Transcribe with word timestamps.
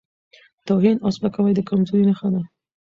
توهین 0.67 0.97
او 1.01 1.09
سپکاوی 1.15 1.53
د 1.55 1.59
کمزورۍ 1.69 2.03
نښه 2.09 2.27
ده. 2.33 2.41